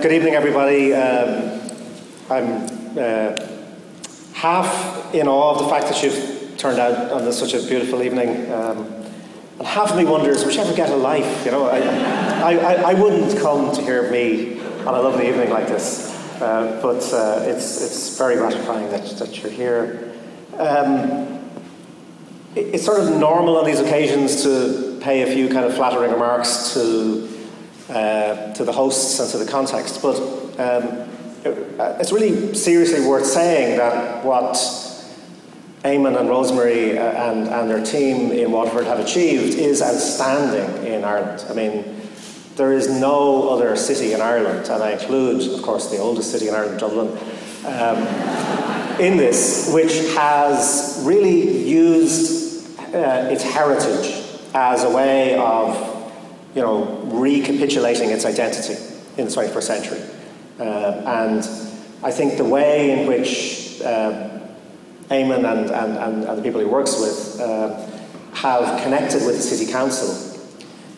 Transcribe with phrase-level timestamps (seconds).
[0.00, 0.94] Good evening, everybody.
[0.94, 1.60] Um,
[2.30, 3.36] I'm uh,
[4.32, 8.02] half in awe of the fact that you've turned out on this, such a beautiful
[8.02, 8.50] evening.
[8.50, 8.86] Um,
[9.58, 11.44] and half of me wonders, would you ever get a life?
[11.44, 15.50] You know, I, I, I, I wouldn't come to hear me on a lovely evening
[15.50, 16.08] like this.
[16.40, 20.14] Uh, but uh, it's, it's very gratifying that, that you're here.
[20.56, 21.42] Um,
[22.56, 26.10] it, it's sort of normal on these occasions to pay a few kind of flattering
[26.10, 27.39] remarks to
[27.90, 30.00] uh, to the hosts and to the context.
[30.00, 30.16] But
[30.58, 31.08] um,
[32.00, 34.54] it's really seriously worth saying that what
[35.84, 41.04] Eamon and Rosemary uh, and, and their team in Waterford have achieved is outstanding in
[41.04, 41.44] Ireland.
[41.48, 41.96] I mean,
[42.56, 46.48] there is no other city in Ireland, and I include, of course, the oldest city
[46.48, 47.08] in Ireland, Dublin,
[47.64, 55.99] um, in this, which has really used uh, its heritage as a way of
[56.54, 58.74] you know, recapitulating its identity
[59.16, 60.00] in the 21st century.
[60.58, 61.44] Uh, and
[62.02, 64.40] I think the way in which uh,
[65.10, 67.86] Eamon and, and, and, and, the people he works with uh,
[68.34, 70.26] have connected with the City Council,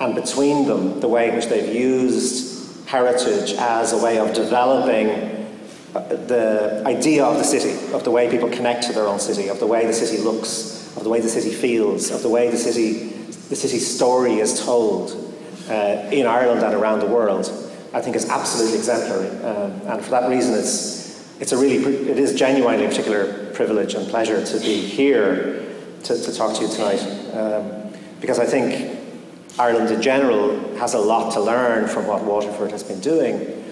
[0.00, 5.08] and between them, the way in which they've used heritage as a way of developing
[5.94, 9.48] uh, the idea of the city, of the way people connect to their own city,
[9.48, 12.50] of the way the city looks, of the way the city feels, of the way
[12.50, 13.08] the city,
[13.48, 15.26] the city's story is told
[15.68, 17.46] uh, in Ireland and around the world,
[17.92, 19.28] I think is absolutely exemplary.
[19.44, 21.76] Um, and for that reason, it's, it's a really,
[22.08, 25.64] it is genuinely a particular privilege and pleasure to be here
[26.04, 27.02] to, to talk to you tonight.
[27.34, 28.98] Um, because I think
[29.58, 33.64] Ireland in general has a lot to learn from what Waterford has been doing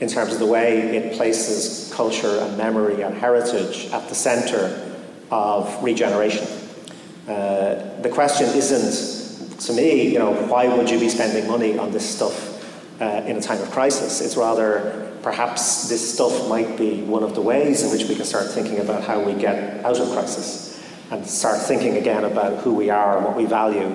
[0.00, 4.96] in terms of the way it places culture and memory and heritage at the centre
[5.30, 6.46] of regeneration.
[7.28, 9.21] Uh, the question isn't
[9.66, 13.36] to me, you know, why would you be spending money on this stuff uh, in
[13.36, 14.20] a time of crisis?
[14.20, 18.24] It's rather perhaps this stuff might be one of the ways in which we can
[18.24, 22.74] start thinking about how we get out of crisis and start thinking again about who
[22.74, 23.86] we are and what we value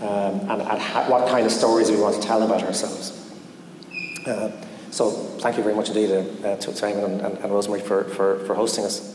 [0.00, 3.20] um, and, and ha- what kind of stories we want to tell about ourselves.
[4.26, 4.50] Uh,
[4.90, 8.04] so thank you very much indeed uh, to, to Eamon and, and, and Rosemary for,
[8.04, 9.12] for, for hosting us.